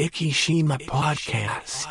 [0.00, 1.90] Ikishima Podcast.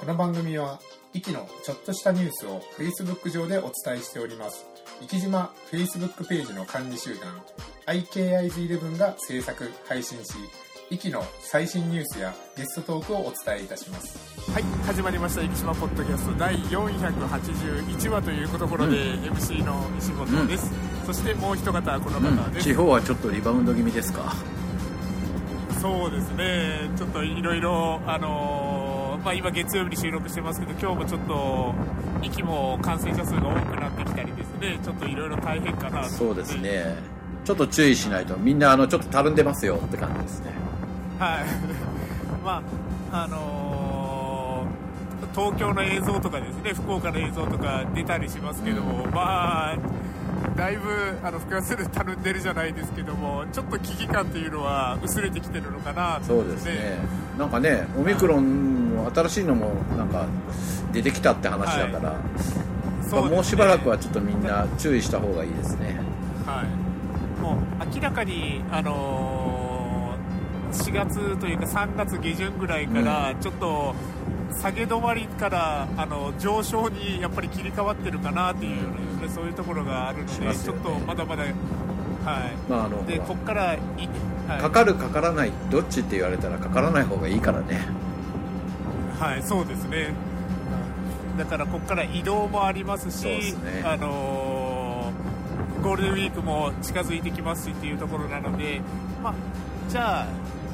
[0.00, 0.80] この番組は、
[1.12, 4.64] イキのちょっとしたニュースを Facebook 上でお伝えしております。
[5.02, 7.42] 生き島 Facebook ページの管理集団、
[7.88, 10.30] IKIZ11 が制作、配信し、
[10.88, 14.50] イキの最新ニュースやゲストトークをお伝えいたします。
[14.50, 20.72] はい始まりました「生島ポッドキャスト」第481話というところで、MC の石本です、
[21.04, 24.34] そしてもう一方この方です、地方はちょっとリバウンド気味ですか
[25.80, 26.90] そうですね。
[26.96, 31.74] ちょっといろいろあのーまあ、今月曜日に収録してますけど今日もちょっと
[32.22, 34.78] 息も感染者数が多くなってきたりですね。
[34.82, 36.96] ちょっといろいろ大変かなとそうですね。
[37.44, 38.36] ちょっと注意しないと。
[38.36, 40.52] みんなあのちょっとたるんでますよって感じですね。
[41.18, 41.44] はい。
[42.44, 42.62] ま
[43.12, 43.68] ああのー
[45.34, 46.72] 東京の映像とかですね。
[46.74, 49.76] 福岡の映像とか出たりしますけども、まあ
[50.58, 50.90] だいぶ
[51.22, 56.96] あの福岡でたるんでるじゃないですけどもちょっと危機感というのは薄れてきてるのかなとそうですね。
[57.38, 60.26] なんかねオミクロンも新しいのもなんか
[60.92, 62.16] 出てきたって話だから、
[63.02, 63.36] そうですね。
[63.36, 66.00] もうしばらくはちょっとみんな注意した方がいいですね。
[66.44, 69.58] はい、もう明らかに、あのー
[70.72, 73.94] 4月というか3月下旬ぐらいからちょっと
[74.52, 81.52] 下げ止まりからあの上昇にやっぱり切り替わってるかなっていう、ねそういうところがあるので、ちょっとまだまだ、はい。
[82.68, 83.78] まああのでここからい、
[84.48, 84.60] はい。
[84.60, 87.80] かかるかからないどっちって言われたらかからない方がいいからね。
[89.18, 90.14] はい、そうですね。
[91.36, 93.82] だからここから移動もありますし、ね。
[93.84, 94.98] あのー
[95.82, 98.80] ゴールデンウィークも近づいてきますしっていうところなので、
[99.22, 99.34] まあ、
[99.88, 100.26] じゃあ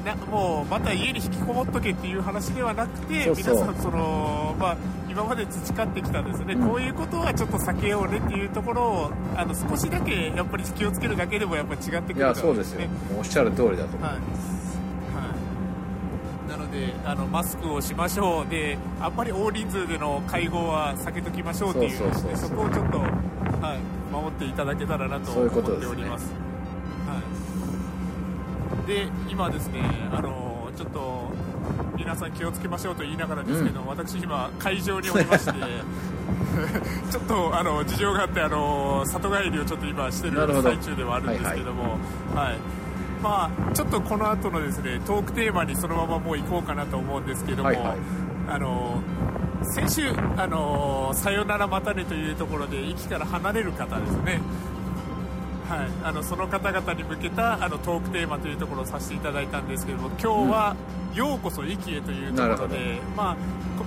[0.05, 4.77] なもうまた家に引きこもっとけっていう話ではなくて皆さんその、まあ、
[5.09, 6.69] 今まで培ってきたですね、うん。
[6.69, 12.81] こういうことはちょっと避けようねっていうところをあの少しだけやっぱり気をつけるだけでもやっぱり違ってくるいやからそうですよ。
[13.17, 14.77] おっしゃる通りだと思いはいます、
[15.15, 15.35] は
[16.47, 21.97] い、なのであのマスクをしましょうであんまり大人数での会合は避けときましょうっていう
[22.35, 23.07] そこをちょっと、は
[23.75, 26.31] い、守っていただけたらなと思っております。
[26.31, 26.44] はい、
[28.85, 29.81] で今ですね
[30.11, 31.31] あのちょっと
[31.97, 35.51] 皆さん気をつけましょうと言いながらですけど、私今会場におりまして
[37.11, 41.97] ちょっとあの事情があってあの里帰りをちょっと今してる最中ではあるんですけども、
[42.35, 42.57] はい。
[43.23, 47.97] まあ、ちょっとこの後のですねトークテーマにそのままもう行こうかなと思うんですけども、はいはい。
[48.47, 49.01] あの
[49.63, 54.41] 先週あの「さよならまたね」というところで息から離れる方ですね
[55.67, 60.75] はい、あのその方々に向けたあのトークテーマというところをさせていただいたんですけども今日は
[61.15, 63.35] 「ようこそ駅へ」というところなるほで、まあ、
[63.77, 63.85] こ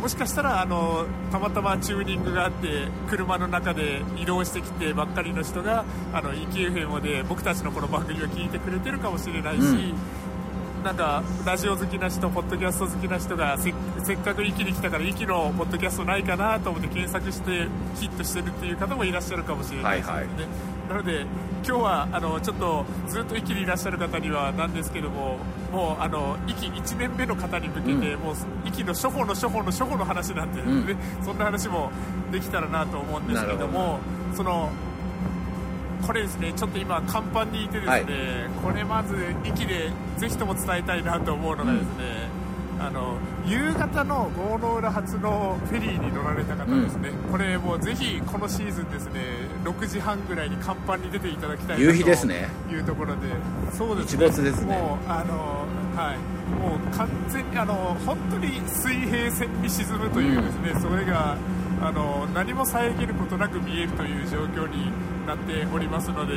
[0.00, 9.94] もしかしたらあのたまたまチューニングがあって車の中で移動してきてばっかりの人があの EKFM で僕たちのこの番組を聞いてくれてるかもしれないし、うん。
[10.84, 13.72] なんかラジオ好きな人、ポッドキャスト好きな人がせ
[14.04, 20.26] せっかく息に来たから息のポッドキャストないかなと思って検索してヒットしてるっていう方もいらっしゃるかもしれないですので、ね。
[20.26, 21.22] はいなので
[21.66, 25.38] 今日はあのちょっとずっと息にいらっしゃる方にはなんですけども
[25.72, 28.34] もうあの息1年目の方に向けて、もう
[28.64, 31.24] 息の初歩の初歩の初歩の話なんて、ねうん。
[31.24, 31.90] そんな話も
[32.30, 33.98] できたらなと思うんですけどなも
[34.34, 34.70] その
[36.06, 38.04] これですねちょっと今甲板にいてですね、はい。
[38.62, 42.28] これまず息でぜひとも伝えたいなと思うのがですね、
[42.78, 43.16] あの
[43.46, 49.20] 夕方の郷の浦発のフェリーに乗られた方ですね、これもうぜひこのシーズンですね
[49.64, 52.48] 6時半ぐらいに甲板に出ていただきたいな夕日ですね。
[52.68, 53.28] というところで。
[53.72, 54.78] そうです日没ですね。
[54.78, 56.18] もうあのはい。
[56.60, 61.36] もう完全にあの本当に水平線に沈むというですね、それが
[61.80, 64.90] あの何も遮ることなく見えるという状況に
[65.26, 66.34] なっておりますので、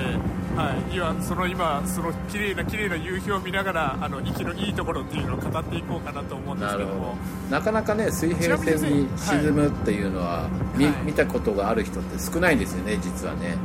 [0.55, 7.17] はい、今その今その綺麗な綺麗な夕日を見ながらあの息のいいところっていうのを語っていこうかなと思うんですけども。
[7.49, 7.55] ど。
[7.55, 10.95] なかなかね水平線に沈むっていうのは、みはい。
[11.05, 13.57] 見たことがある人って少ないんですよね実はね。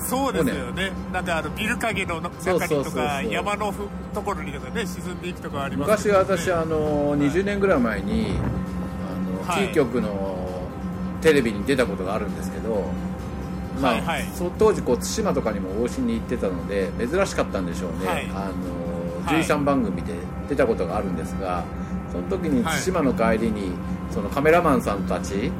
[0.00, 0.92] そうですよね。
[1.12, 8.36] なんかあのビル影の中にとか山のふところにとかね沈んでいくとかあります昔私はあの20年ぐらい前に
[9.08, 9.66] あの、はい。
[9.66, 10.35] キー局の
[11.26, 12.84] テレビに出たことがあるんですけど、
[13.80, 14.24] まあはいはい。
[14.60, 18.26] 当時こう対馬とかにも往診に行ってたので珍しかったんでしょうね、はい。
[18.26, 19.42] あのはい。
[19.42, 20.14] 13番組で
[20.48, 21.64] 出たことがあるんですが
[22.12, 22.80] その時にはい。
[22.80, 23.72] 対馬の帰りに
[24.12, 25.50] そのカメラマンさんたち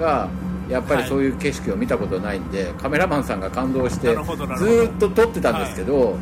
[0.00, 0.30] が
[0.70, 4.16] やっぱりそういう景色を見たことないんで、カメラマンさんが感動して
[4.56, 6.16] ずっと撮ってたんですけど、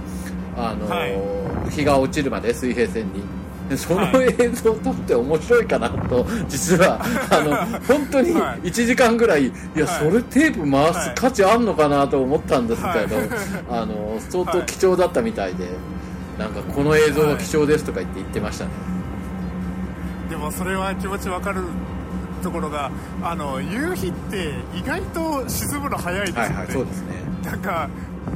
[0.56, 1.70] あのはい。
[1.70, 3.23] 日が落ちるまで水平線に。
[3.23, 3.44] で
[3.76, 7.00] そのはい映像を撮って面白いかなと実は
[7.31, 8.69] あの本当にはい。
[8.69, 10.11] 1時間ぐらいいやはい。
[10.11, 13.28] それテープ回す価値あんのかなと思ったんですけど、はい。
[13.70, 15.66] あの相当貴重だったみたいで、
[16.38, 18.70] なんかこの映像が貴重ですとか言って言ってましたね、
[20.28, 21.62] でもそれは気持ちわかる
[22.43, 22.90] ところが
[23.22, 27.14] あの夕日って意外と沈むの早いですよね、はいはいそうですね。
[27.44, 27.88] なんか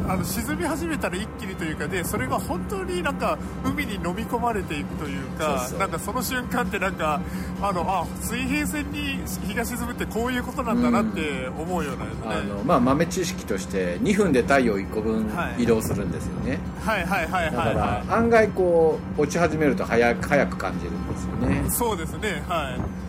[0.08, 7.20] あの沈み始めたら一気にというかでそれが本当になんか海に飲み込まれていくというかなんかその瞬間ってなんか
[7.61, 15.64] あのあ水平線に日が沈むってこういうことなんだなって思うようなですね、あのまあ、豆知識として2分で太陽1個分はい。
[15.64, 18.11] 移動するんですよね、はいはいはいだかはい。
[18.11, 21.67] 案外こう落ち始めると早く早く感じるんですよね。
[21.67, 23.07] いそうですねはい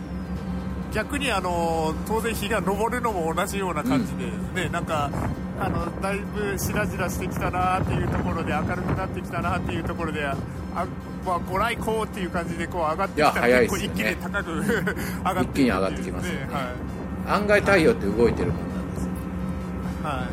[0.92, 5.10] 逆にあの当然日が昇るのも同じような感じでですね、なんか
[5.60, 10.34] あのだいぶしらじらしてきたなっていうところで明るくなってきたなっていうところであ、
[11.24, 16.48] まあ、ご来光っていう感じでこう上がってきたら結構一気に高く 上がって一気に上がってきますよね。
[16.52, 16.64] はい。
[17.28, 19.10] 案外太陽って動いてるもんなんですよ。
[20.02, 20.26] は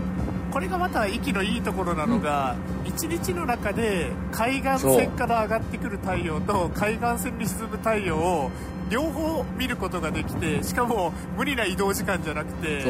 [0.49, 2.55] い、これがまた息のいいところなのが、
[2.85, 8.51] 一日の中で海岸線から上がってくる太陽と海岸線に沈む太陽を
[8.89, 12.83] 両方見ることができてしかも無理な移動時間じゃなくて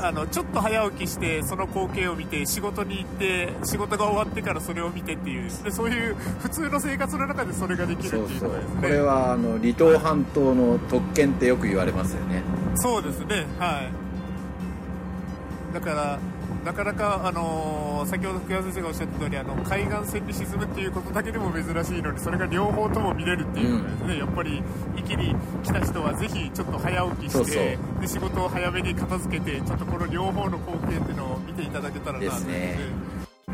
[0.00, 8.80] あのちょっと早起きしてその光景を見て仕事に行って仕事が終わってからそれを見てっていうでそういう普通の生活の中でそれができるっていうのがですね。
[8.80, 12.42] これはあの離島半島の特権ってよく言われますよね。
[12.76, 15.74] そうですね、はい。
[15.74, 16.18] だから、
[16.64, 24.62] なかなか、あのー先ほど福山先生がおっしゃった通り、あの海岸線に沈むっていうことだけでも珍しいのに、それが両方とも見れるっていうのがですね、やっぱり、
[24.96, 32.78] 壱岐に来た人はぜひちょっと早起きして、で仕事を早めに片付けて、ちょっとこの両方の光景っていうのを見ていただけたらなとですね。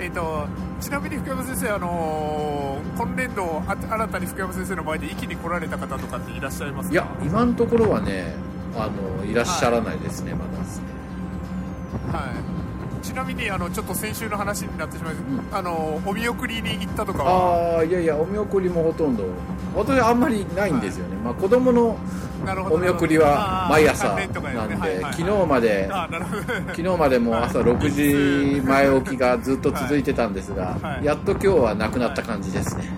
[0.02, 0.46] えー、と
[0.80, 6.92] ちなみに福山先生、あのー今年度あ新たに福山先生の前で壱岐に来られた方とかっていらっしゃいますか？
[6.92, 8.34] いや今のところはね
[8.74, 10.58] あのいらっしゃらないですね、まだ。
[10.58, 10.84] ですね
[12.12, 12.59] はい、
[13.02, 15.56] ちなみにあのちょっと先週の話になってしまいます、うん。
[15.56, 17.76] あのお見送りに行ったとかは？
[17.76, 19.24] ああいやいやお見送りもほとんど。
[19.74, 21.96] 私あんまりないんですよね、まあ、子供の
[22.70, 25.14] お見送りは毎朝なんで、ねはいはいはい。
[25.14, 25.88] 昨日まで
[26.68, 31.04] 昨日までも朝6時前起きがずっと続いてたんですが、はい。
[31.04, 32.90] やっと今日はなくなった感じですね、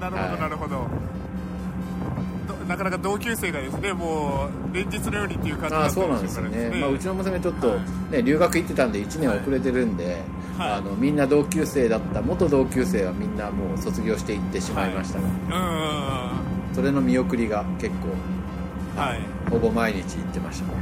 [0.00, 0.40] なるほど、はい。
[0.40, 0.77] なるほど
[2.78, 8.12] かなか同級生がですねもう連日のようにっていう感じだったそうなんですよね、まあ、うちの娘ちょっと、はい。
[8.12, 10.22] ね、留学行ってたんで1年遅れてるんで、
[10.56, 10.72] はい。
[10.72, 19.20] あのみんな同級生だった元同級生はみんなもう卒業していってしまいましたが、うんうんうんそれの見送りが結構はい。
[19.50, 20.74] ほぼ毎日行ってましたね。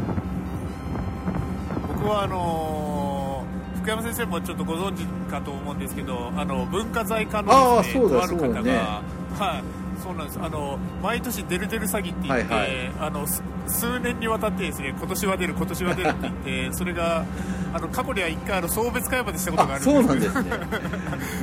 [1.88, 8.76] 僕はあのー福山先生もちょっとご存知かと思うんですけどあの文化財課のねあーそうだとある方が、そうね。
[9.38, 9.75] はい
[10.06, 10.38] そうなんです。
[10.40, 12.92] あの毎年デルデル詐欺って言って、はいはい。
[13.00, 16.34] あのす数年にわたってですね今年は出る今年は出るって言っ
[16.70, 17.24] て それが
[17.74, 20.50] あの過去には一回あの送別会までしたことがああるそうなんですね。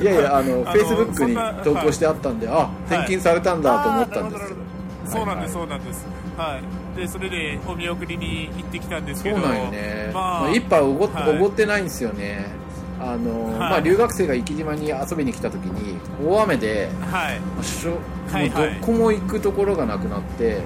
[0.00, 4.60] いやいやあのフェイスブックに投稿してあったんで、あ転勤されたんだと思ったんですけど、
[5.04, 6.06] そうなんです、はいそうなんです。
[6.38, 6.58] は
[6.96, 6.96] い。
[6.96, 11.36] でそれでお見送りに行ってきたんですけどそうなんよね、まあまあ、一杯おご,、はい。
[11.36, 12.46] おごってないんですよね
[13.04, 13.58] あの、はい。
[13.58, 17.40] まあ、留学生が生島に遊びに来た時に大雨ではい。
[17.40, 20.62] もうどこも行くところがなくなってで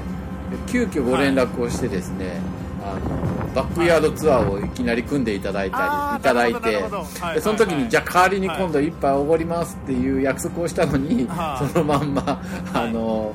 [0.67, 2.41] 急遽ご連絡をしてですね、
[2.83, 11.69] あのバックヤードツアーをいきなり組んでいただいたり、いただいてその時に、じゃあ代わりに今度一杯おごりますっていう約束をしたのに、はい。
[11.69, 12.43] そのまんま、
[12.73, 13.35] あの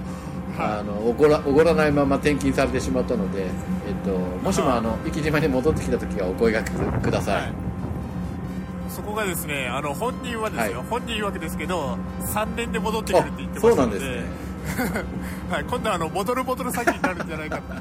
[0.58, 0.80] はい。
[0.80, 3.50] あのおごらおごらないまま転勤されてしまったので、えっ
[4.06, 4.12] と、
[4.44, 4.78] もしもはい。
[4.78, 7.73] あの生島に戻ってきた時はお声掛けください
[8.94, 10.88] そこがですねあの本人はですよ、はい。
[10.88, 14.44] 本人曰くですけど3年で戻ってくるって言ってまそうしたのでなんですね。
[15.52, 17.74] はい、今度はあの戻る戻る詐欺になるんじゃないかって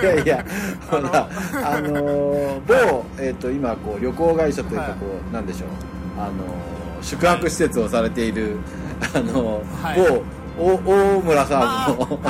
[0.00, 0.44] いやいや、
[0.90, 1.28] ほら、
[1.64, 4.92] あのー某、えっ、と、今、こう、旅行会社というか、はい。
[4.92, 5.68] こう、なんでしょう。
[6.18, 6.32] あのー
[7.02, 8.58] 宿泊施設をされている、
[9.14, 9.98] あのーはい。
[9.98, 10.22] 某、お
[10.60, 12.20] 大村さんも、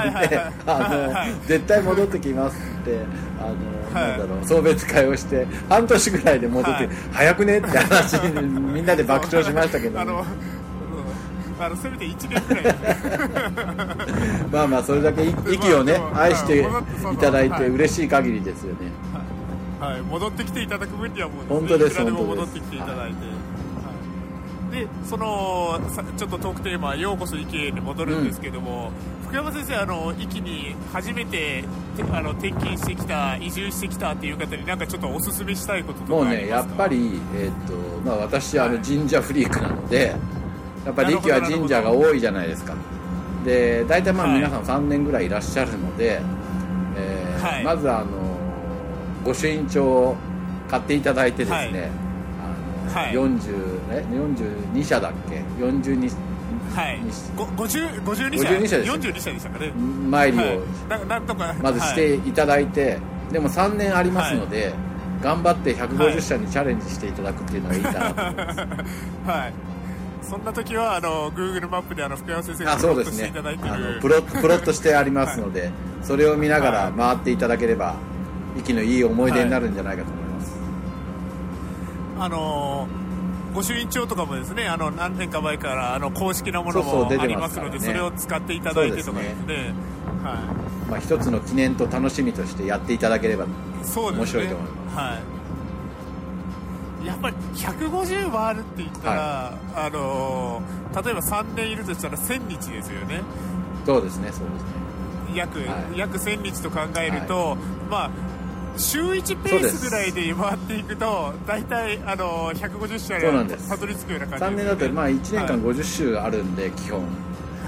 [0.66, 2.98] あ の絶対戻ってきますって、
[3.40, 6.96] あのなんだろう、送別会をして、半年ぐらいで戻って、はい。
[7.12, 8.40] 早くねって話に、
[8.72, 11.64] みんなで爆笑しましたけど、あの、うん。
[11.64, 12.64] あのせめて1年くらい。
[14.50, 16.60] まあまあ、それだけい息をね愛して
[17.12, 17.68] いただいてはい。
[17.68, 18.92] 嬉しい限りですよね。
[19.80, 22.26] はい、戻ってきていただく分にはもう本当です本当です。
[22.26, 23.14] 戻ってきていただいて、はい、
[24.70, 28.92] でそのさちょっとトークテーマ「ようこそ池へ」に戻るんですけども、
[29.26, 31.64] 福山先生あの壱に初めて
[31.96, 36.70] てあの転勤してきた移住してきたっていう方になんかちょっとおすすめしたいことともうね、かありますか？
[36.70, 37.74] やっぱり、えっと
[38.04, 38.82] まあ、私あのはい。
[38.84, 40.14] 神社フリークなので、
[40.84, 42.74] やっぱりなるほど力は神社が多いじゃないですか。
[43.44, 44.36] で大体まあはい。
[44.36, 46.20] 皆さん3年ぐらいいらっしゃるので、
[46.96, 47.64] えーはい。
[47.64, 48.06] まずあの
[49.24, 50.16] 御朱印帳を
[50.68, 51.90] 買っていただいてですね、
[52.86, 53.12] あのはい。
[53.12, 56.10] 40え42社だっけ？42
[56.74, 57.00] はい。
[57.00, 59.72] にしご50 52社52社でした42社でしたかね。
[59.72, 60.58] 参りをはい。
[60.88, 62.98] ななんとかまずしていただいて、
[63.32, 64.72] でも3年ありますので、
[65.22, 68.22] 頑張って150社にチャレンジしていただくっていうのがいいかなと。
[68.22, 68.68] 思います、はい、
[69.26, 69.52] はい。
[70.22, 73.28] そんな時はあの Google マップであの福山先生あにプロットしてそうですね。
[73.28, 75.70] いただいてあのるプロプロットしてありますので、
[76.02, 77.96] それを見ながら回っていただければ
[78.56, 80.52] 息のいい思い出になるんじゃないかと思います、
[82.18, 82.86] あの
[83.54, 89.74] 御朱印帳とかもですねあの何年か前からあの公式なものもありますすのでそれを使っていただいてとかですね。
[90.22, 94.96] はまあ、一つの記念と楽しみとしてやっていただければ面白いと思います。
[94.96, 95.20] は
[97.02, 100.62] い、やっぱり150回るって言ったら、あの
[101.02, 103.22] 例えば3年いるとしたら1000日ですよね。
[103.86, 104.80] そうですねそうですね。
[105.34, 105.64] 約,、は
[105.94, 105.98] い。
[105.98, 107.56] 約1000日と考えると、
[107.88, 108.10] まあ
[108.76, 117.02] 週1ペースぐらいで回っていくと大体あの150社そうなんでたどり着くような感じ3年だとまあ1年間はい50週あるんで基本、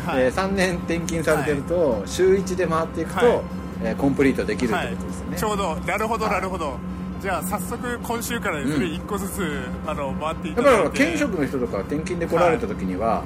[0.07, 0.25] はい。
[0.25, 3.41] で3年転勤されてると、週1で回っていくと、はい。
[3.85, 6.35] えーコンプリートできるってことですよね、ちょうどなるほどはい。
[6.35, 6.77] なるほど、
[7.21, 8.93] じゃあ早速今週からですね、うん。
[8.93, 13.25] 1個ずつあの回っていただからだいて県職の人とか転勤で来られた時には、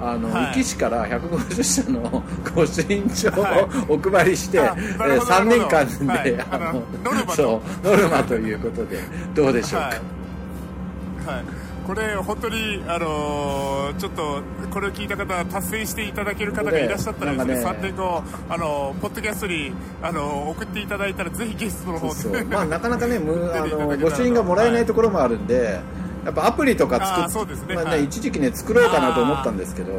[0.00, 0.44] あのはい。
[0.46, 2.22] 壱岐市から150社の
[2.54, 3.62] 御朱印帳はい。
[3.88, 6.46] をお配りして、あえなるほど3年間で、はい。
[6.50, 7.32] あのノルマと。
[7.32, 8.98] そうノルマということで
[9.34, 11.44] どうでしょうか、はい、はい、
[11.86, 17.64] これ本当にあのーちょっとこれを聞いた方は達成していただける方がいらっしゃったらですねね。
[17.64, 19.72] 3年後あのポッドキャストに
[20.02, 22.44] あの送っていただいたらぜひゲストの方で。
[22.44, 25.80] まあ、なかなかねむあの 御朱印がもらえないところもあるんで、
[26.24, 27.74] やっぱアプリとか作っそうですね。
[27.74, 28.04] まあねはい。
[28.04, 29.92] 一時期ね作ろうかなと思ったんですけど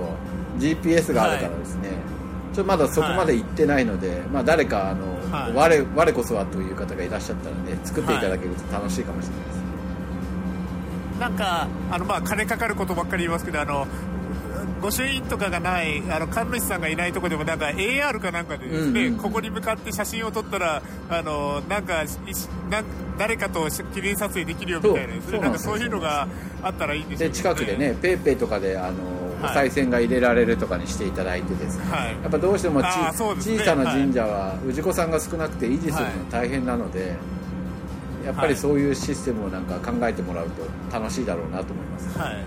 [0.57, 1.89] GPS があるからですね、
[2.53, 5.53] ちょっとまだそこまで行ってないので、まあ、誰かあの、はい。
[5.53, 13.85] 我我こそはという方がいらっしゃったらね作っていただけると楽しいかもしれないです、なんかあのまあ金かかることばっかり言いますけどあの
[14.85, 19.13] 御朱印とかがないあの神主さんがいないところでもなんか AR かなんかでですね、うん。
[19.13, 22.07] うんここに向かって写真を撮ったらあのなんかい
[22.69, 22.85] なん
[23.17, 26.27] 誰かと記念撮影できるよみたいなそなんかそういうのが
[26.61, 28.97] あったらいいんですよで近くでねペイペイとかであの、
[29.43, 32.11] お賽銭が入れられるとかにしていただいてですね、はい。
[32.21, 32.89] やっぱどうしてもね。
[33.17, 37.15] 小さな神社は氏子さんが少なくて維持するの大変なので、
[38.25, 42.45] やっぱりそういうシステムをなんか考えてもらうと楽しいだろうなと思います、はい、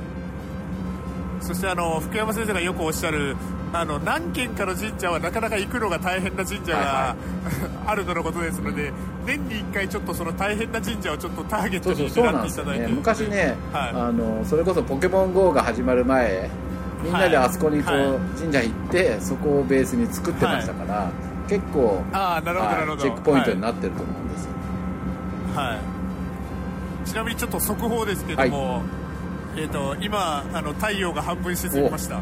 [1.40, 3.36] そしてあの福山先生がよくおっしゃる
[3.72, 7.16] あの何軒かの神社はなかなか行くのが大変な神社が、は
[7.86, 8.92] あるとのことですので
[9.26, 12.78] 年に1回ちょっとその大変な神社をちょっとターゲットに狙っなんですよねて。
[12.78, 13.90] いただいて昔ね、はい。
[13.90, 16.50] あのそれこそポケモン GO が始まる前
[17.02, 18.18] みんなであそこにこう、はい。
[18.38, 21.10] 神社行ってそこをベースに作ってましたから、
[21.48, 24.50] 結構ああなるほどなるほど、はいチェックポイントになってると思うんですよ、
[25.54, 27.08] はい、はい。
[27.08, 28.82] ちなみにちょっと速報ですけども、
[29.58, 32.20] えー、と今あの太陽が半分沈みました。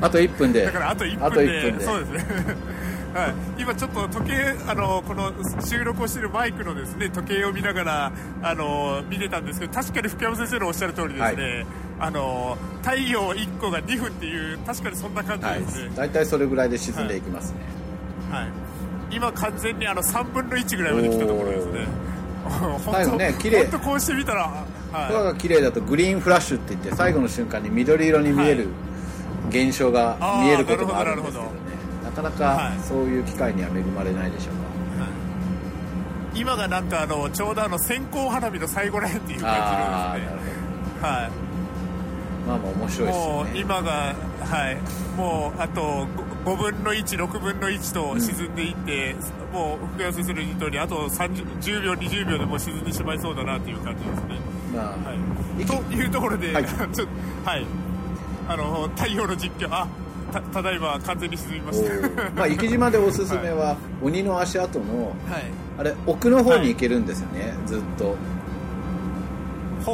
[0.00, 0.64] あと1分で。
[0.66, 1.84] だからあと1あと分で1分で。
[1.84, 2.24] そうですね。
[3.14, 5.32] はい、今ちょっと時計あのこの
[5.64, 11.64] 収録をしているマイクのですね時計を見ながらあの見てたんですけど確かに福山先生のおっしゃる通りですね、
[12.00, 17.58] あの太陽1個が2分っていう確かにそんな感じはいですね、大体それぐらいで沈んでいきますね、
[18.32, 18.48] はい。
[19.14, 21.86] 今完全にあの3分の1ぐらいまで来たところですね。
[22.84, 23.58] 最後ね綺麗。
[23.58, 24.64] 本当こうしてみたら、
[24.94, 28.68] 空はが綺麗だとグリーンフラッシュって言って最後の瞬間に緑色に見える
[29.50, 31.48] 現象が見えることもあるんですけどね、
[32.02, 34.54] なかなかはいそういう機会には恵まれないでしょう
[36.36, 40.64] い、今がなんかあのちょうどあの線香花火の最後らへんっていう感じなんーなるですね
[41.02, 41.44] はい。
[42.46, 46.06] まあまあ面白いですもう今が、はい、もうあと
[46.44, 49.16] 5, 分の1、6分の1と沈んでいって、
[49.50, 54.53] もう福山先生の言う通り、あと30 10秒、20秒でもう沈んでしまいそうだなという感じですね。
[54.74, 56.64] まあ、はい、というところで、はい。
[56.66, 57.06] ちょっと
[57.44, 57.66] はい、
[58.48, 59.86] あの太陽の実況、あ
[60.32, 61.92] たただいま完全に沈みまおした。
[61.92, 64.84] ーまあ、生島でおすすめは、 鬼の足跡の
[65.30, 65.44] はい。
[65.78, 68.16] あれ奥の方に行けるんですよね、ずっと。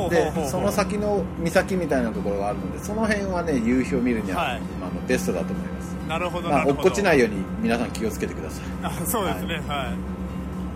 [0.08, 4.60] でその先の岬みたいなところがあるのでその辺はね夕日を見るには、はい。
[4.80, 5.96] まあ、あのベストだと思います。
[6.08, 6.66] なるほど、まあ。
[6.66, 8.64] 落っこちないように皆さん気をつけてください。
[8.84, 9.92] あそうですね、は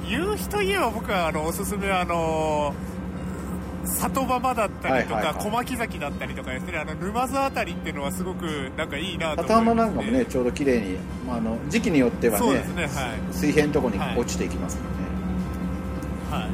[0.09, 0.13] い。
[0.13, 2.75] 夕日といえば僕はあのおすすめはあの
[3.87, 5.45] 里場だったりとか、はいはいはい。
[5.45, 12.91] 小牧崎だったりとかですね、あの沼津あたりっていうのはすごくなんかいいなと思います、片浜なんかもねちょうど綺麗に、まあ、あの時期によってはねそうですね、はい。
[13.33, 14.89] 水平のところに落ちていきますので、
[16.37, 16.51] はい、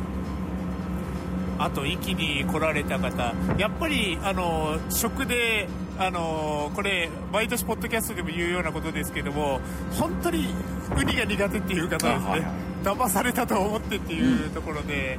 [1.59, 5.69] あと、壱岐に来られた方、やっぱりあの食で、
[5.99, 9.61] あのこれ、毎年、ポッドキャストでも言うようなことですけども、
[9.93, 10.49] 本当に
[10.97, 12.51] ウニが苦手っていう方ですね、あはいはい。
[12.83, 15.19] 騙されたと思ってっていうところで、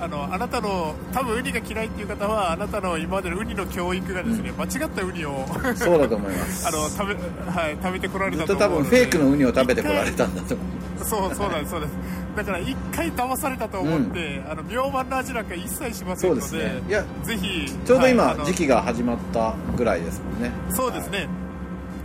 [0.00, 6.66] あのあなたの多分ウニが嫌いっていう方はあなたの今までのウニの教育がですね、間違ったウニをそうだと思います。
[6.68, 11.04] あの食べ,、はい、食べてこられずっと多たと思うので分フェイクのウニを食べてこられたんだと思う。
[11.04, 11.92] そうそうなんですそうです。
[12.36, 16.82] だから一回騙されたと思って、あの妙満の味なんか一切しませんのでそうですね。
[16.88, 20.50] いやぜひちょうど今、はい時期が始まったぐらいですもんね。
[20.70, 21.28] そうですね、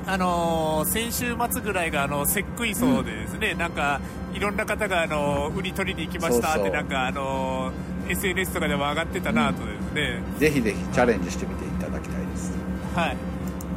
[0.07, 3.99] あのー先週末ぐらいがあの節句磯でですね、なんか
[4.33, 6.67] いろんな方があのウニ取りに行きましたそうそう。
[6.67, 12.53] ってなんかあのー SNS とかでも上がってたなとですね、ぜひぜひチャレンジしてみていただきたいです。
[12.95, 13.17] はい。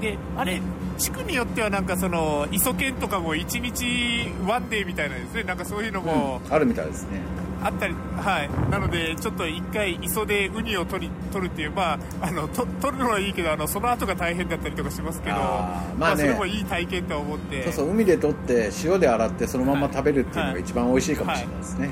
[0.02, 0.60] であれ
[0.98, 6.40] 地区によってはなんかその磯犬とかも1日ワンデーみたいなですねなんかそういうのも。
[6.50, 7.20] あるみたいですね
[7.62, 16.22] あったり、はい、なのでちょっと一回磯でウニを取り取るっていうまああのと取るのはいいけどあのその後が大変だったりとかしますけどあーまあね。
[16.22, 17.64] それもいい体験と思って。
[17.64, 21.90] そうそう海で取って塩で洗ってそのまま食べるっていうのが一番美味しいかもしれないですね、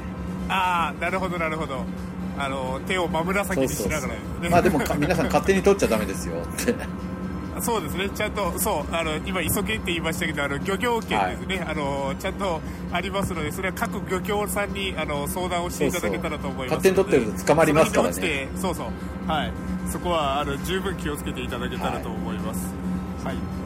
[0.49, 1.85] ああなるほどなるほど。
[2.39, 4.13] あの手を真紫にしながら。
[4.15, 6.75] ねまあでもか皆さん勝手に取っちゃダメですよって
[7.61, 8.11] そうですね。
[8.11, 12.61] ちゃんとそうあの今磯犬って言いましたけどあの漁業権ですね、あのちゃんと
[12.93, 18.49] ありますのでそれは各漁協さんにあの相談をしていただけたらと思います勝手に取ってると捕まりますからね。
[18.57, 19.31] そそうそう。
[19.31, 19.53] はい。
[19.91, 22.86] そこはあの十分気をつけていただけたらと思います、はい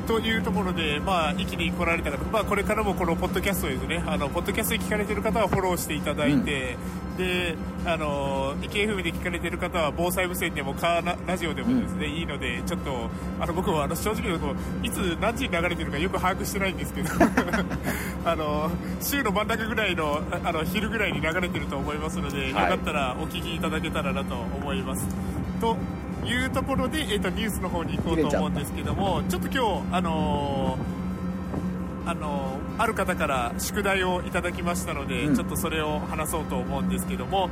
[0.07, 6.77] というところで、まあ、駅に来られた方、まあ、これからもこのポッドキャストですね、あのポッドキャストで聞かれている方はフォローしていただいて、
[7.17, 17.11] で、あの、駅 FM で聞かれている方は防災無線でもカーナラジオでもですね、いいので、ちょっと、あの、僕はあの正直言うと、いつ何時に流れてるかよく把握してないんですけど、
[18.25, 25.07] あの、週の真ん中ぐらいの、ああの、昼ぐらいに流れてると思いますので、よかったらお聞きいただけたらなと思います。
[25.61, 25.77] と
[26.27, 35.37] いうところで、えっとニュースの方に行こうと思うんですけどもちょっと今日あのーあのーある方から宿題をいただきましたので、うん。
[35.37, 37.51] ちょっとそれを話そうと思うんですけども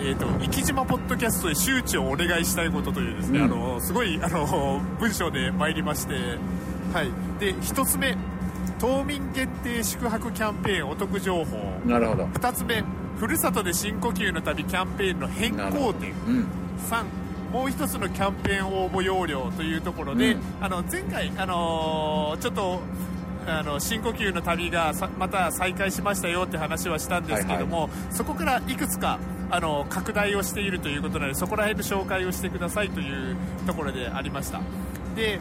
[0.00, 3.44] えー、と生島ポッドキャストで周知をお願いしたいことというですね、うん。
[3.44, 6.14] あのすごいあの文章で参りまして、
[6.92, 8.16] はい、で1つ目
[8.80, 11.58] 島民限定宿泊キャンペーンお得情報。
[11.84, 12.24] なるほど。
[12.24, 12.82] 2つ目
[13.20, 16.12] ふるさとで深呼吸の旅キャンペーンの変更点。
[16.12, 16.46] うん。
[16.88, 17.04] 3
[17.52, 20.40] もう一つのキャンペーン応募要領というところで、うん。
[20.58, 22.80] あの前回、あのーちょっと
[23.46, 29.18] あの深呼吸の旅がさまた再開しましたよって話はしたんですけども、そこからいくつか
[29.50, 34.62] あの拡大をしているということなのでそこら辺の紹介をしてくださいというところでありました。
[35.14, 35.38] で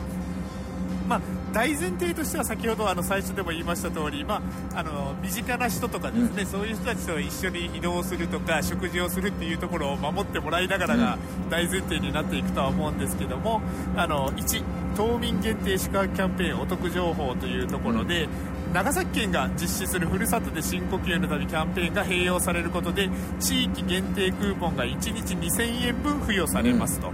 [1.07, 4.41] まあ、大前提としては先ほどあの最初でも言いました通り、ま
[4.73, 11.17] あ、あの身近な人とかですね、そういう人たちと一緒に移動するとか食事をするっていうところを守ってもらいながらが
[11.49, 13.61] 大前提になっていくとは思うんですけども
[13.95, 14.63] あの1
[14.95, 18.27] 島民限定宿泊キャンペーンお得情報というところで、
[18.73, 23.09] 長崎県が実施するふるさとで深呼吸の旅キャンペーンが併用されることで
[23.39, 27.11] 地域限定クーポンが1日2000円分付与されますと。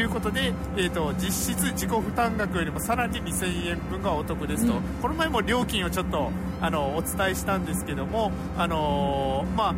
[0.00, 4.82] いうことで、えー、と実質自己負担額よりもさらに2000円分がお得ですと、うん。
[5.02, 9.74] この前も料金をちょっとあのお伝えしたんですけども、あのーまあ、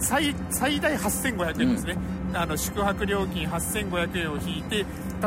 [0.00, 1.96] 最最大8500円ですね、
[2.34, 4.84] あの宿泊料金8500円を引いて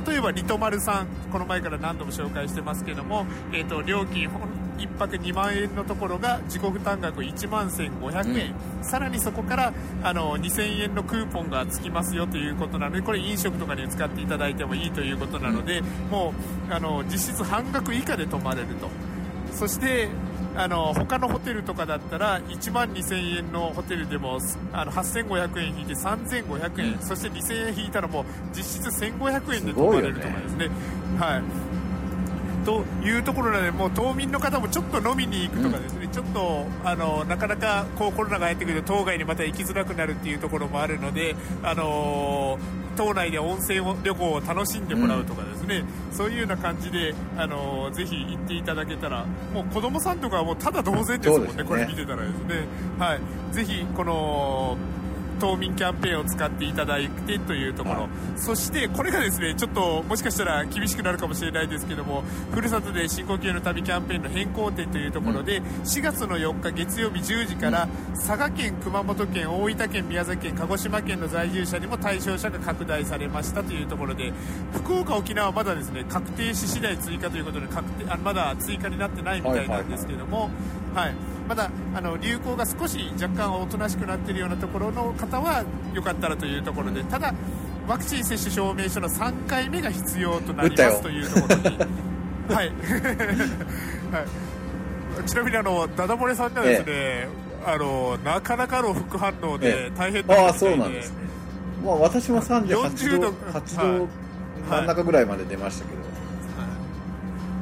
[0.08, 4.30] 例えばリトマルさんこの前から何度も紹介してますけども、えー、と料金
[4.78, 16.34] 1泊2万円のところが自己負担額1万1500円、さらにそこからあの2000円のクーポンがつきますよということなのでこれ飲食とかに使っていただいてもいいということなので、も
[16.70, 18.90] うあの実質半額以下で泊まれると。
[19.52, 20.10] そして
[20.56, 24.40] あの他のホテルとかだったら1万2000円のホテルでも
[24.74, 30.70] あの8500円引いて3500円、そして2000円引いたらもう実質1500円で泊まれるとかですね。
[31.20, 31.66] はい
[32.67, 42.60] というところなので、もう島民の方もちょっと飲みに行くとかですね、ちょっとあのなかなかこうコロナがやってくると島外にまた行きづらくなるっていうところもあるので、あの
[42.97, 51.63] 島内で温泉旅行を楽しんでもらうとかですね、そういうような感じで、あのぜひ行っていただけたら、もう子供さんとかはもうただ同然ですもんね、ね。
[51.63, 52.67] これ見てたらですね、
[52.99, 54.77] はい、ぜひこの
[55.38, 74.32] 島民キャンペーンを使っていただいてというところ、はいそしてこれがですねちょっともしかしたら厳しくなるかもしれないですけどもふるさとで深呼吸の旅キャンペーンの変更点というところで、4月の4日月曜日10時から佐賀県、熊本県、大分県、宮崎県、鹿児島県の在住者にも対象者が拡大されましたというところで
[74.73, 80.43] 福岡、沖縄はまだですね確定し次第追加ということで確定あまだ追加になってないみたいなんですけども。
[80.43, 80.52] はい
[81.47, 87.33] まだあの流行が少し若干おとなしくなっているようなところの方はよかったらというところでただ、
[87.88, 91.77] ワクチン接種証明書の3回目が必要となりますというところに、
[92.53, 92.71] はい。
[94.12, 94.23] は
[95.23, 97.27] い、ちなみにあのダダ漏れさんがですね、
[97.65, 99.89] あのなかなかの副反応ええ。
[99.89, 101.17] で大変だったみたいで、ああそうなんですね。
[101.86, 104.07] まあ私も38 40度度8度
[104.69, 106.01] 真ん中ぐらいまで出ましたけど、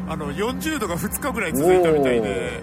[0.08, 2.62] あの40度が2日ぐらい続いたみたいで、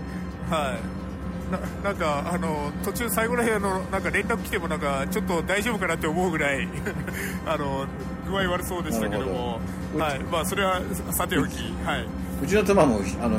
[0.52, 6.68] はい、ななんかあの途中、最後らへんのなんか連絡来てもなんかちょっと大丈夫かなって思うぐらい
[7.46, 7.86] あの
[8.26, 9.60] 具合悪そうでしたけども、
[9.96, 10.18] なはい。
[10.20, 12.06] まあ、それはさておき、はい。
[12.42, 13.30] うちの妻もあ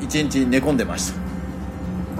[0.00, 1.20] 一日寝込んでました。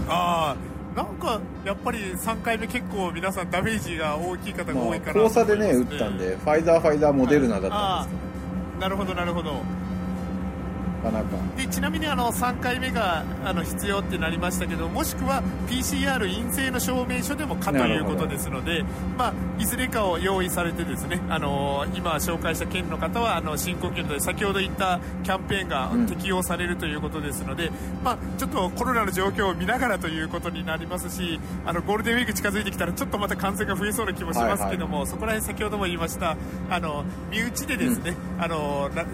[0.09, 9.63] あーなんかやっぱり3回目、結構皆さんダメージが大きい方が多いかなと交差でね打ったんでファイザーファイザーモデルナだったんあですーなるほど、なるほど。
[11.05, 11.37] かなか。
[11.57, 18.85] でちなみにあの3回目があの必要ってなりましたけどもしくは PCR 陰性の証明書でもかということですので、
[19.17, 26.15] まあ、いずれかを用意されてですねあの今紹介した県の方はあの新呼吸で先ほど言ったキャンペーンがうん。
[26.15, 27.71] 適用されるということですので、
[28.03, 36.37] まあ、ちょっとコロナの状況を見ながらということになりますしあのゴールデンウィーク近づいてきたらちょっとまた感染が増えそうな気もしますけども、そこら辺先ほども言いました
[36.71, 39.05] あの身内でですね、あのな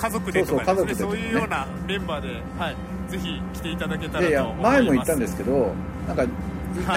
[0.00, 1.16] 家族でとかですねそうそう家族でとかね。
[1.16, 2.76] そういうようなメンバーで、はい、
[3.10, 4.72] ぜひ来ていただけたらでいやと思います。
[4.72, 5.74] 前も言ったんですけど
[6.08, 6.30] なんか、はい。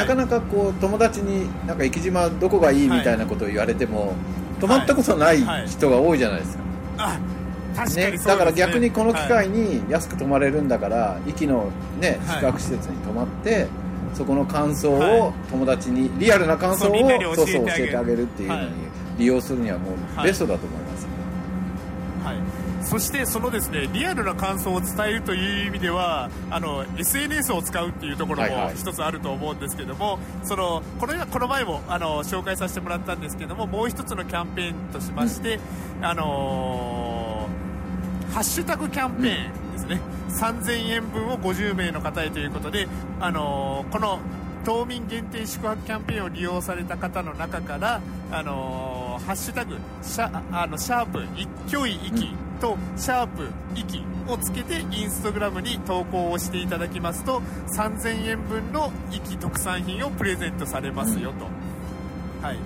[0.01, 4.13] なかなかこう友達になんか生島どこがいいみたいなことを言われても、
[4.61, 6.63] 泊まったことないはい人が多いじゃないですか、
[6.97, 7.19] あ
[7.75, 9.29] 確かにだから逆にこの機はい。
[9.29, 12.37] 会に安く泊まれるんだから壱岐の、ね、はい。
[12.37, 13.67] 宿泊施設に泊まって、
[14.13, 16.95] そこの感想はを友達にリアルな感想をそ
[17.33, 17.77] うそうそうえてあげる。
[17.77, 18.73] 教えてあげるっていうのにはい。
[19.17, 20.82] 利用するにはもうはいベストだと思います、はい、
[22.83, 28.65] そしてそのですねリアルな感想を伝えるという意味ではあの SNS を使うっていうところはいはい。
[28.65, 35.59] も一つあると思うんですけども、そのこれはこの前もあの紹介させてもらったんですけどももう一つのキャンペーンとしまして、
[36.01, 42.87] あのーハッシュタグキャンペーンですね、3000円分を50名の方へということで、
[43.19, 44.19] あのーこの
[44.65, 57.41] 島民限定宿泊キャンペーンを利用された方の中から、あのーハッシュタグシャあのシャープ一挙一息とシャープ息をつけてインスタグラムに投稿をしていただきますと
[57.75, 61.45] 3000円分の息特産品をプレゼントされますよと。
[62.45, 62.57] はい。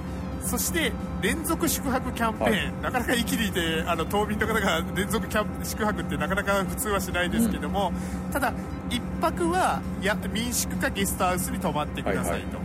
[0.44, 2.74] そして連続宿泊キャンペーン、はい。
[2.84, 7.92] なかなか生きにいてあの島民の方が連続キャン宿泊ってなかなか普通はしないですけども、
[8.32, 8.54] ただ
[8.90, 12.60] 1泊はや民宿かゲストハウスに泊まってくださいと、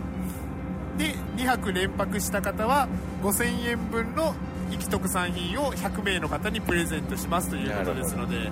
[0.97, 2.87] で2泊連泊した方は
[3.21, 4.33] 5000円分の
[4.73, 8.51] 生き特産品を100名の方にプレゼントしますということですので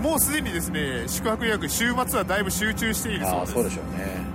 [0.00, 3.52] もうすでにですね宿泊予約週末はだいぶ集中しているそうです。
[3.52, 4.34] そうでしょうね。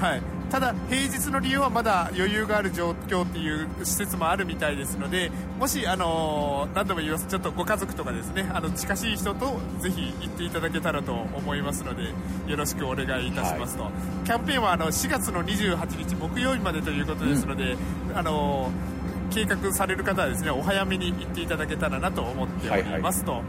[0.00, 12.12] はい、ただ、平日の利用はまだ余裕がある状況っていう施設もあるみたいですのでもし、あのー何度も言いますちょっとご家族とかですねあの近しい人とぜひ行っていただけたらと思いますので
[12.50, 13.90] よろしくお願いいたしますと、
[14.24, 17.76] キャンペーンはあの4月の28日木曜日までということですので、
[18.14, 18.95] あのー
[19.30, 23.42] 計画される方はですねお早めに行っていただけたらなと思っておりますと。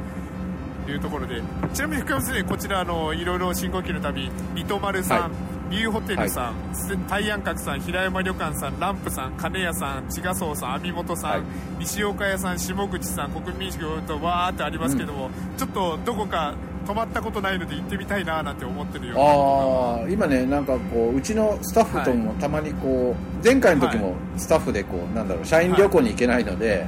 [0.90, 1.42] いうところで
[1.74, 5.32] ちなみに福山先生こちらあのいろいろ深呼吸の旅リトマルさん、はい。
[5.70, 11.42] ビューホテルさん、大安閣さん、平山旅館さん、ランプさん、金谷さん、千賀荘さん、網本さん、はい。
[11.80, 16.56] 西岡屋さん、下口さん、国民宿とわーってありますけども、ちょっとどこか
[16.88, 26.86] 泊まったことないので行ってみたいななんて思ってるようなああ今ねなんかこううちのスタッフともたまにこう前回の時もスタッフでこうなんだろう社員旅行に行けないので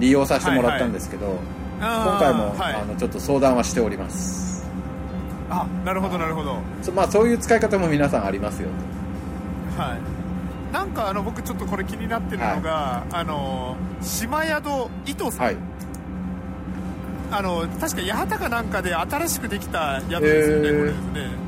[0.00, 1.38] 利用させてもらったんですけど
[1.78, 4.64] 今今回もはい、あのちょっと相談はしております。
[5.50, 6.58] あなるほどなるほど。
[6.80, 8.68] そまあそういう使い方も皆さんありますよ。
[9.76, 10.72] はい。
[10.72, 14.68] なんかあの僕ちょっとこれ気になってるのが、あの島宿
[15.06, 15.71] 伊藤さん、はい
[17.32, 20.78] あの確か八幡かなんかで新しくできた宿ですよね、へー。
[20.78, 21.42] これですね。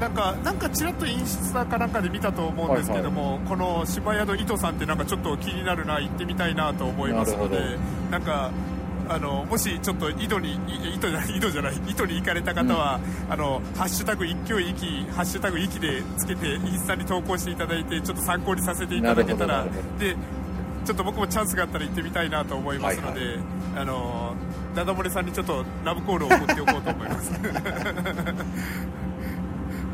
[0.00, 7.78] なんかなんかちらっとインスタかなんかで見たと思うんですけども、この島宿伊藤さんってなんかちょっと気になるな行ってみたいなと思いますので
[8.10, 8.50] なんか
[9.08, 19.64] あのもしちょっと井戸にい井戸じゃない井戸じゃない井戸に行かれた方は、あのハッシュタグ一挙一気ハッシュタグ息でつけてインスタに投稿していただいてちょっと参考にさせていただけたら
[19.98, 20.16] で
[20.84, 23.38] ちょっと僕もチャンスがあったら行ってみたいなと思いますので、はい。
[23.76, 24.34] あの
[24.76, 27.32] ダダ漏れさんにちょっとラブコールを送っておこうと思います。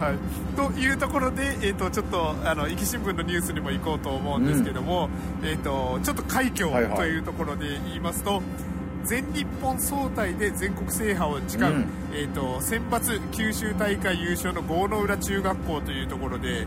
[0.00, 0.18] はい、
[0.56, 5.08] というところで、えー、とちょっとあの壱岐新聞のニュースにも行こうと思うんですけども、
[5.44, 6.96] えー、とちょっと快挙はいはい。
[6.96, 8.42] というところで言いますと、
[9.04, 11.86] 全日本総体で全国制覇を誓う、うん。
[12.12, 16.66] えー、と選抜九州大会優勝の郷ノ浦中学校というところで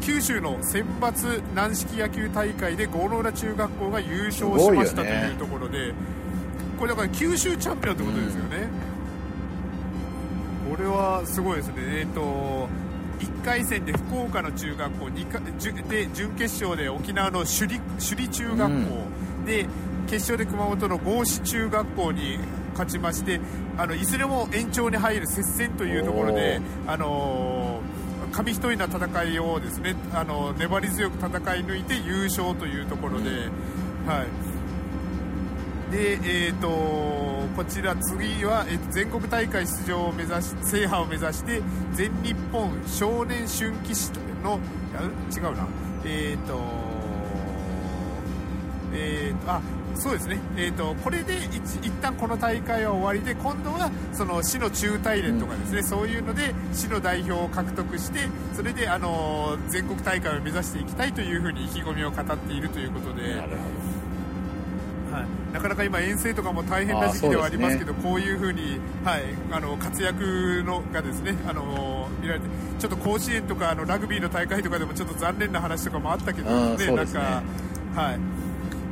[0.00, 5.94] 九州の選抜軟式野球大会で郷ノ浦中学校が優勝しましたというところで、
[6.78, 8.68] これだから九州チャンピオンってことですよね、
[10.70, 12.68] これはすごいですね、えー、と
[13.18, 19.66] 1回戦で福岡の中学校で準決勝で沖縄の首里首里中学校、で
[20.06, 22.38] 決勝で熊本の合志中学校に
[22.72, 23.40] 勝ちまして
[23.76, 33.30] あのいずれも延長に入る接戦というところで、あのー紙一重な戦いをですねあの粘り強く戦い抜いて優勝というところで、
[34.06, 34.26] はい、
[35.90, 36.68] で、えー、と
[37.56, 44.10] こちら次は、えーと全国大会出場を目指し制覇を目指して全日本少年春季史
[44.42, 44.58] の
[44.94, 45.02] あ
[45.34, 45.66] 違うな。
[46.04, 46.60] えっ、と
[48.92, 49.60] えーとあ
[49.94, 63.97] そうですね、えー、とこれで一一旦この大会は終わりで今度はその市の中大連とかですね、そういうので市の代表を獲得してそれで、あのー全国大会を目指していきたいというふうに意気込みを語っているということで。
[65.52, 72.46] なかなか今、遠征とかも大変な時期ではありますけど、こういうふうに、はい、あの活躍のがですねあの見られて、
[72.78, 77.20] ちょっと甲子園とかあのラグビーの大会とかでもちょっと残念な話とかもあったけど、あーそうですね。
[77.20, 77.44] なん
[77.94, 78.18] か、はい、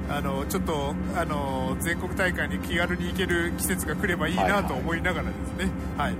[0.09, 5.71] あのちょっとあの全国大会に気軽に行ける季節が来ればいいなと思いながらですね。
[5.97, 6.15] はい。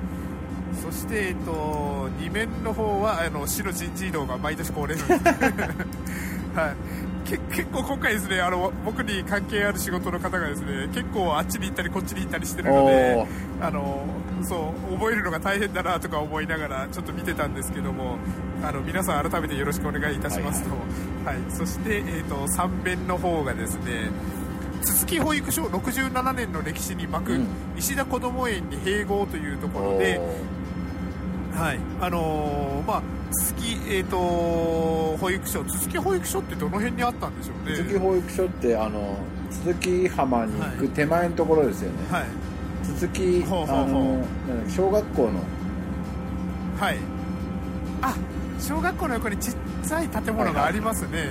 [0.83, 5.21] そして、えっと、2面の方はあの市の人事異動が毎年恒例なんです、
[6.55, 13.27] はい、け結構今回ですねあの僕に関係ある仕事の方がですね結構あっちに行ったりこっちに行ったりしてるので
[13.61, 14.07] あの
[14.43, 18.19] そう覚えるのが大変だなとか思いながらちょっと見てたんですけども
[18.63, 20.71] あの皆さん改めてよろしくお願いいたしますと、
[21.25, 24.11] はいそして、えっと3面の方がですね
[24.83, 27.49] 筒木保育所67年の歴史に幕、うん。
[27.77, 30.21] 石田こども園に併合というところで、
[31.57, 37.77] はい、あのーまあ、鈴木、えー、と保育所、鈴木保育所ってどの辺にあったんでしょうね。
[37.77, 39.17] 鈴木保育所ってあの
[39.51, 42.25] 鈴木浜に行く手前のところですよね、はい、
[42.85, 43.49] 鈴木あ
[43.87, 44.25] の
[44.69, 45.41] 小学校の。
[46.79, 46.99] はい、
[48.03, 48.15] あ
[48.61, 51.21] 小学校の横にちっちゃい建物がありますね。
[51.21, 51.25] は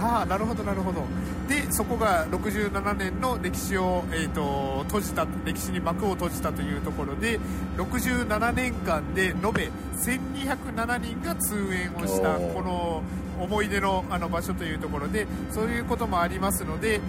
[0.00, 1.04] あ、なるほど、なるほど。
[1.48, 7.38] で、そこが67年の歴史を、えー、と閉じた、歴史に幕を閉じたというところで、
[7.76, 13.02] 67年間で延べ1207人が通園をした、この
[13.42, 17.00] 思い出のあの場所というところで、そういうこともありますので、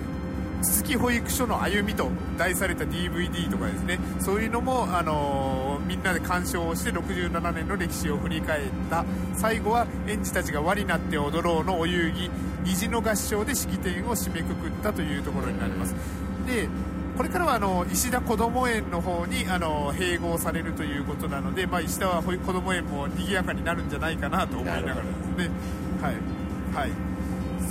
[0.63, 3.99] 鈴木保育所の歩みと題された DVD とかですね。
[4.19, 9.05] そういうのも、あのみんなで鑑賞をして67年の歴史を振り返った。
[9.35, 12.29] 最後は園児たちが輪になって踊ろうのお遊戯。
[12.63, 15.93] 虹の合唱で式典を締めくくったというところになります。
[16.47, 16.67] で
[17.17, 25.05] これからはあの石田こども園の方にあの併合されるということなので、まあ、石田はこども園も賑やかになるんじゃないかなと思いながらです
[25.37, 25.49] ね。
[26.01, 26.15] はい、
[26.75, 26.91] はい、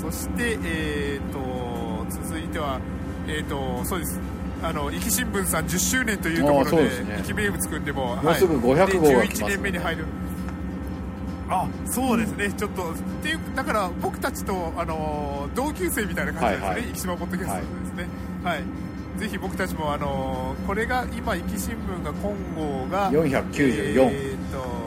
[0.01, 1.72] そして、えー、と
[2.23, 2.81] 続いては、
[3.27, 4.21] えー、とそうです。
[4.63, 9.47] あの壱岐新聞さん10周年というところで壱岐名物くんでももうすぐ500号でが来ね。
[9.47, 10.05] 11年目に入る。
[11.49, 16.97] あそうですね、ちょっとっていうだから僕たちとあの同級生みたいな感じですね、はいはい。
[16.97, 18.09] 島ポッドキャストですね。
[18.43, 18.63] はい、
[19.19, 24.83] ぜひ僕たちもあのこれが今壱岐新聞が今号が494えーと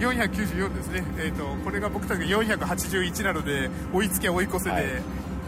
[0.00, 4.84] 494ですね、えー、とこれが僕たちが481なので追いつけ追い越せで、はい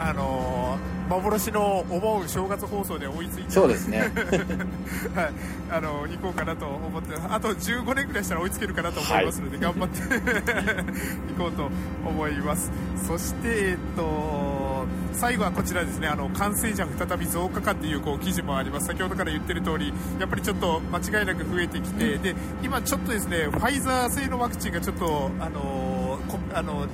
[0.08, 3.50] あのー幻の思う正月放送で追いついて。
[3.50, 4.00] そうですね。
[5.14, 5.32] はい、
[5.70, 7.14] あの行こうかなと思って。
[7.28, 10.00] あと15年ぐらいしたら追いつけるかなと思いますので、頑張って。
[11.36, 11.68] 行こうと
[12.06, 12.70] 思います。
[13.06, 16.08] そして、えっと、最後はこちらですね。
[16.08, 18.86] あの感染者再び増加かっていうこう記事もあります。
[18.86, 26.86] 先ほどから言ってる通りやっぱりちょっと間違いなく増えてきて、で今ちょっとですねファイザー製のワクチンがちょっとあのこあの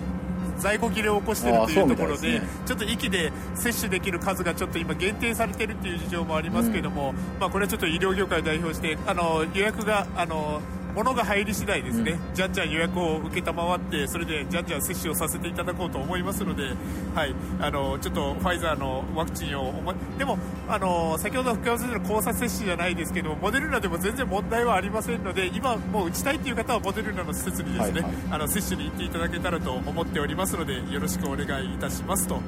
[0.59, 10.61] 在庫切れを起こしているというところでちょっと息で接種できる数がちょっと今限定されているという事情もありますけども、まあ、これはちょっと医療業界を代表してあの予約があの
[10.99, 16.75] 物が入り次第ですね、じゃんじゃん予約を受けたまわってそれでじゃんじゃん接種をさせていただこうと思いますので、
[17.15, 19.73] はい、あのちょっとファイザーのワクチンを
[20.19, 28.15] でもあの先ほど福山先生の交差接種じゃないですけどモデルナでも全然問題はありませんので今もう打ちたいという方はモデルナの施設にですね、はいはい。
[28.33, 32.41] あの接種に行っていただけたらと思っておりますのでよろしくお願いいたしますと。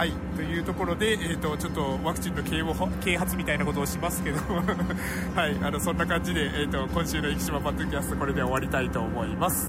[0.00, 4.38] はい、というところで、えー、とちょっとワクチンの啓蒙啓発みたいなことをしますけど、
[5.36, 9.68] はい、あのそんな感じで、えー、と今週の生島パッドキャストこれで終わりたいと思います。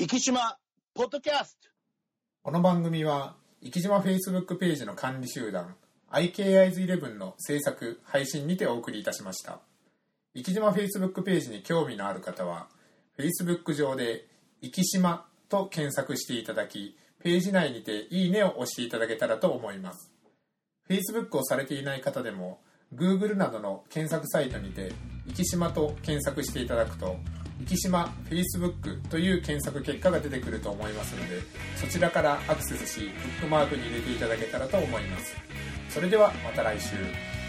[0.00, 0.58] 生島
[0.94, 1.68] ポッドキャスト
[2.42, 5.76] この番組は生島 Facebook ページの管理集団
[6.10, 9.60] IKIs11 の制作配信にてお送りいたしました
[10.34, 12.66] 生島 Facebook ページに興味のある方は
[13.16, 14.26] Facebook 上で
[14.60, 20.12] 「生島」と検索していただきページ内にて「いいね」を押していただけたらと思います。
[20.88, 22.60] Facebook をされていない方でも
[22.94, 24.92] Google などの検索サイトにて
[25.34, 27.16] 「生島」と検索していただくと
[27.66, 31.40] 生島 Facebook という検索結果が出てくると思いますので
[31.76, 35.36] そちらからアクセスしブックマークに入れていただけたらと思います。
[35.88, 37.41] それではまた来週。